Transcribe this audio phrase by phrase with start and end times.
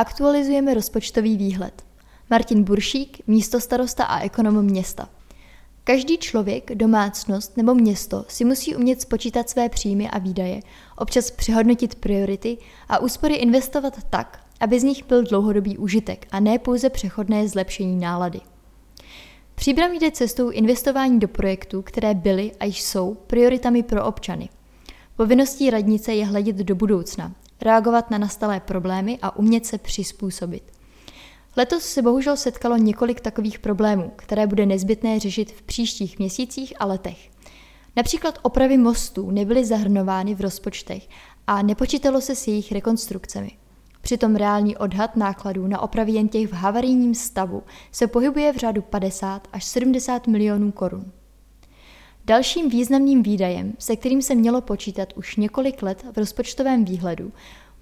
[0.00, 1.82] Aktualizujeme rozpočtový výhled.
[2.30, 5.08] Martin Buršík, místostarosta a ekonom města.
[5.84, 10.60] Každý člověk, domácnost nebo město si musí umět spočítat své příjmy a výdaje,
[10.96, 12.58] občas přehodnotit priority
[12.88, 17.96] a úspory investovat tak, aby z nich byl dlouhodobý užitek a ne pouze přechodné zlepšení
[17.96, 18.40] nálady.
[19.54, 24.48] Příbram jde cestou investování do projektů, které byly a již jsou prioritami pro občany.
[25.16, 30.62] Povinností radnice je hledět do budoucna, reagovat na nastalé problémy a umět se přizpůsobit.
[31.56, 36.86] Letos se bohužel setkalo několik takových problémů, které bude nezbytné řešit v příštích měsících a
[36.86, 37.30] letech.
[37.96, 41.08] Například opravy mostů nebyly zahrnovány v rozpočtech
[41.46, 43.50] a nepočítalo se s jejich rekonstrukcemi.
[44.00, 48.82] Přitom reálný odhad nákladů na opravy jen těch v havarijním stavu se pohybuje v řádu
[48.82, 51.12] 50 až 70 milionů korun.
[52.30, 57.32] Dalším významným výdajem, se kterým se mělo počítat už několik let v rozpočtovém výhledu,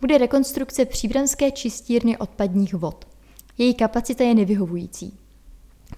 [0.00, 3.04] bude rekonstrukce příbramské čistírny odpadních vod.
[3.58, 5.18] Její kapacita je nevyhovující.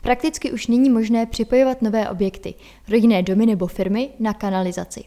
[0.03, 2.55] Prakticky už není možné připojovat nové objekty,
[2.89, 5.05] rodinné domy nebo firmy na kanalizaci.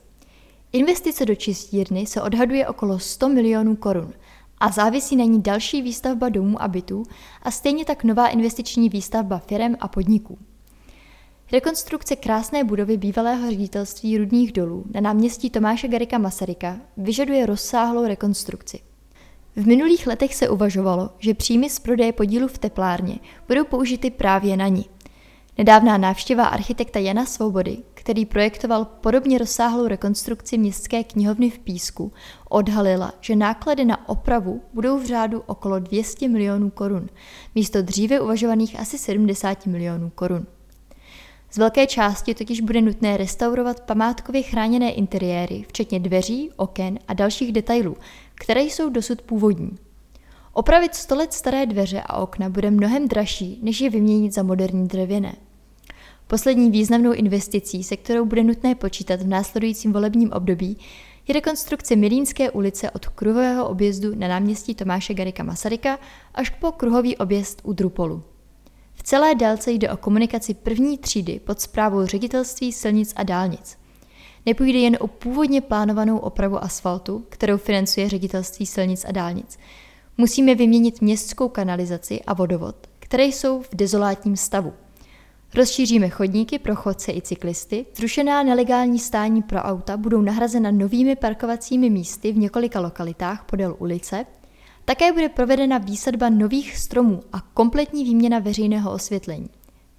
[0.71, 4.13] Investice do čistírny se odhaduje okolo 100 milionů korun
[4.57, 7.03] a závisí na ní další výstavba domů a bytů
[7.41, 10.37] a stejně tak nová investiční výstavba firem a podniků.
[11.53, 18.79] Rekonstrukce krásné budovy bývalého ředitelství rudných dolů na náměstí Tomáše Garika Masaryka vyžaduje rozsáhlou rekonstrukci.
[19.55, 24.57] V minulých letech se uvažovalo, že příjmy z prodeje podílu v teplárně budou použity právě
[24.57, 24.85] na ní.
[25.57, 32.13] Nedávná návštěva architekta Jana Svobody, který projektoval podobně rozsáhlou rekonstrukci městské knihovny v Písku,
[32.49, 37.09] odhalila, že náklady na opravu budou v řádu okolo 200 milionů korun,
[37.55, 40.45] místo dříve uvažovaných asi 70 milionů korun.
[41.53, 47.51] Z velké části totiž bude nutné restaurovat památkově chráněné interiéry, včetně dveří, oken a dalších
[47.51, 47.97] detailů,
[48.35, 49.77] které jsou dosud původní.
[50.53, 54.87] Opravit 100 let staré dveře a okna bude mnohem dražší, než je vyměnit za moderní
[54.87, 55.35] dřevěné.
[56.27, 60.77] Poslední významnou investicí, se kterou bude nutné počítat v následujícím volebním období,
[61.27, 65.99] je rekonstrukce Milínské ulice od kruhového objezdu na náměstí Tomáše Garika Masaryka
[66.33, 68.23] až po kruhový objezd u Drupolu.
[69.03, 73.77] Celé délce jde o komunikaci první třídy pod zprávou ředitelství silnic a dálnic.
[74.45, 79.57] Nepůjde jen o původně plánovanou opravu asfaltu, kterou financuje ředitelství silnic a dálnic.
[80.17, 84.73] Musíme vyměnit městskou kanalizaci a vodovod, které jsou v dezolátním stavu.
[85.55, 91.89] Rozšíříme chodníky pro chodce i cyklisty, zrušená nelegální stání pro auta budou nahrazena novými parkovacími
[91.89, 94.25] místy v několika lokalitách podél ulice–
[94.85, 99.49] také bude provedena výsadba nových stromů a kompletní výměna veřejného osvětlení.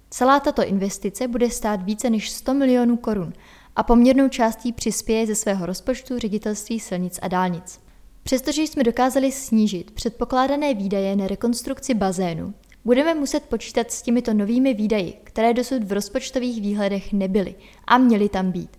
[0.09, 3.33] Celá tato investice bude stát více než 100 milionů korun
[3.75, 7.79] a poměrnou částí přispěje ze svého rozpočtu ředitelství silnic a dálnic.
[8.23, 12.53] Přestože jsme dokázali snížit předpokládané výdaje na rekonstrukci bazénu,
[12.85, 17.55] budeme muset počítat s těmito novými výdaji, které dosud v rozpočtových výhledech nebyly
[17.87, 18.69] a měly tam být.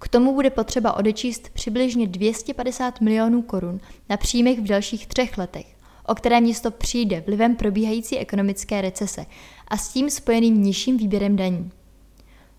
[0.00, 5.66] K tomu bude potřeba odečíst přibližně 250 milionů korun na příjmech v dalších třech letech,
[6.06, 9.26] o které město přijde vlivem probíhající ekonomické recese
[9.68, 11.70] a s tím spojeným nižším výběrem daní.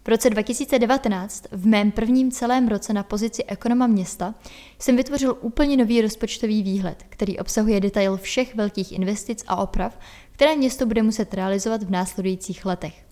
[0.03, 4.35] V roce 2019, v mém prvním celém roce na pozici ekonoma města,
[4.79, 9.99] jsem vytvořil úplně nový rozpočtový výhled, který obsahuje detail všech velkých investic a oprav,
[10.31, 13.05] které město bude muset realizovat v následujících letech.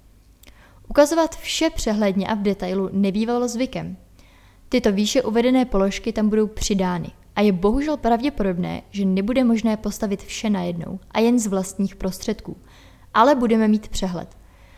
[0.89, 3.97] Ukazovat vše přehledně a v detailu nebývalo zvykem,
[4.69, 10.24] Tyto výše uvedené položky tam budou přidány a je bohužel pravděpodobné, že nebude možné postavit
[10.24, 12.57] vše najednou a jen z vlastních prostředků,
[13.13, 14.38] ale budeme mít přehled.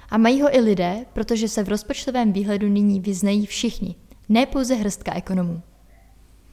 [0.09, 3.95] A mají ho i lidé, protože se v rozpočtovém výhledu nyní vyznají všichni,
[4.29, 5.61] ne pouze hrstka ekonomů.